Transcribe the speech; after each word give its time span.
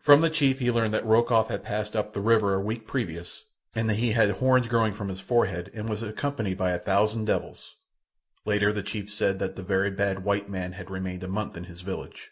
From 0.00 0.20
the 0.20 0.30
chief 0.30 0.60
he 0.60 0.70
learned 0.70 0.94
that 0.94 1.04
Rokoff 1.04 1.48
had 1.48 1.64
passed 1.64 1.96
up 1.96 2.12
the 2.12 2.20
river 2.20 2.54
a 2.54 2.60
week 2.60 2.86
previous, 2.86 3.46
and 3.74 3.90
that 3.90 3.96
he 3.96 4.12
had 4.12 4.30
horns 4.30 4.68
growing 4.68 4.92
from 4.92 5.08
his 5.08 5.18
forehead, 5.18 5.72
and 5.74 5.88
was 5.88 6.04
accompanied 6.04 6.56
by 6.56 6.70
a 6.70 6.78
thousand 6.78 7.24
devils. 7.24 7.74
Later 8.44 8.72
the 8.72 8.84
chief 8.84 9.12
said 9.12 9.40
that 9.40 9.56
the 9.56 9.64
very 9.64 9.90
bad 9.90 10.22
white 10.22 10.48
man 10.48 10.74
had 10.74 10.88
remained 10.88 11.24
a 11.24 11.26
month 11.26 11.56
in 11.56 11.64
his 11.64 11.80
village. 11.80 12.30